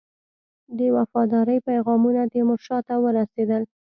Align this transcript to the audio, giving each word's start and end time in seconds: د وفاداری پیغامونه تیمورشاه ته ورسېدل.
د 0.77 0.79
وفاداری 0.95 1.57
پیغامونه 1.67 2.21
تیمورشاه 2.33 2.81
ته 2.87 2.95
ورسېدل. 3.03 3.63